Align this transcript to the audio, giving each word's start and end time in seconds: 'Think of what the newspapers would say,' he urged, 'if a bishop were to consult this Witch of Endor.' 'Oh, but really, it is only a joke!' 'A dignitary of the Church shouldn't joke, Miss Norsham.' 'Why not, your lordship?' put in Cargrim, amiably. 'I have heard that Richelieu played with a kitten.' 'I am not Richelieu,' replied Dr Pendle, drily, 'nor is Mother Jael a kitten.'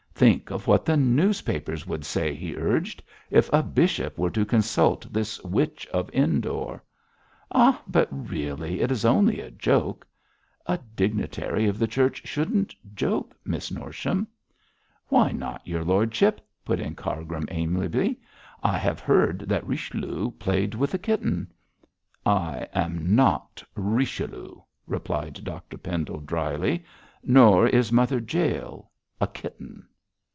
'Think 0.21 0.51
of 0.51 0.67
what 0.67 0.85
the 0.85 0.95
newspapers 0.97 1.87
would 1.87 2.05
say,' 2.05 2.35
he 2.35 2.55
urged, 2.55 3.01
'if 3.31 3.49
a 3.51 3.63
bishop 3.63 4.19
were 4.19 4.29
to 4.29 4.45
consult 4.45 5.11
this 5.11 5.43
Witch 5.43 5.87
of 5.87 6.11
Endor.' 6.13 6.83
'Oh, 7.49 7.81
but 7.87 8.07
really, 8.11 8.81
it 8.81 8.91
is 8.91 9.03
only 9.03 9.39
a 9.41 9.49
joke!' 9.49 10.05
'A 10.67 10.77
dignitary 10.95 11.65
of 11.65 11.79
the 11.79 11.87
Church 11.87 12.21
shouldn't 12.27 12.75
joke, 12.93 13.35
Miss 13.43 13.71
Norsham.' 13.71 14.27
'Why 15.07 15.31
not, 15.31 15.65
your 15.67 15.83
lordship?' 15.83 16.39
put 16.63 16.79
in 16.79 16.93
Cargrim, 16.93 17.47
amiably. 17.49 18.19
'I 18.61 18.77
have 18.77 18.99
heard 18.99 19.39
that 19.49 19.65
Richelieu 19.65 20.29
played 20.37 20.75
with 20.75 20.93
a 20.93 20.99
kitten.' 20.99 21.51
'I 22.27 22.67
am 22.75 23.15
not 23.15 23.63
Richelieu,' 23.73 24.61
replied 24.85 25.43
Dr 25.43 25.79
Pendle, 25.79 26.19
drily, 26.19 26.85
'nor 27.23 27.67
is 27.67 27.91
Mother 27.91 28.19
Jael 28.21 28.91
a 29.19 29.25
kitten.' 29.25 29.87